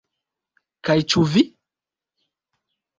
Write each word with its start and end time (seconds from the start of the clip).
Kaj 0.89 0.97
ĉu 1.15 1.27
vi? 1.37 1.47